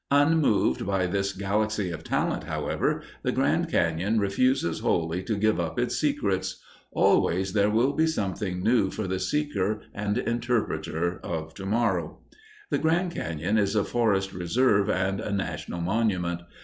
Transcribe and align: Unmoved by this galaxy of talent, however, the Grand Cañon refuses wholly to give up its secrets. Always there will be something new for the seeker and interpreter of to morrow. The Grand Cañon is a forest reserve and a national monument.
Unmoved 0.09 0.83
by 0.83 1.05
this 1.05 1.31
galaxy 1.31 1.91
of 1.91 2.03
talent, 2.03 2.45
however, 2.45 3.03
the 3.21 3.31
Grand 3.31 3.69
Cañon 3.69 4.19
refuses 4.19 4.79
wholly 4.79 5.21
to 5.21 5.37
give 5.37 5.59
up 5.59 5.77
its 5.77 5.95
secrets. 5.95 6.59
Always 6.91 7.53
there 7.53 7.69
will 7.69 7.93
be 7.93 8.07
something 8.07 8.63
new 8.63 8.89
for 8.89 9.05
the 9.07 9.19
seeker 9.19 9.79
and 9.93 10.17
interpreter 10.17 11.19
of 11.19 11.53
to 11.53 11.67
morrow. 11.67 12.17
The 12.71 12.79
Grand 12.79 13.11
Cañon 13.13 13.59
is 13.59 13.75
a 13.75 13.83
forest 13.83 14.33
reserve 14.33 14.89
and 14.89 15.19
a 15.19 15.31
national 15.31 15.81
monument. 15.81 16.41